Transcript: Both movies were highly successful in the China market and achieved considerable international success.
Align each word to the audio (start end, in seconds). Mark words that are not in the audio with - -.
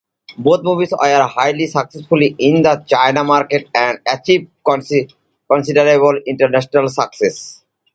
Both 0.39 0.63
movies 0.63 0.91
were 0.99 1.27
highly 1.27 1.67
successful 1.67 2.17
in 2.23 2.63
the 2.63 2.83
China 2.87 3.23
market 3.23 3.69
and 3.75 3.99
achieved 4.11 4.47
considerable 4.67 6.19
international 6.25 6.89
success. 6.89 7.63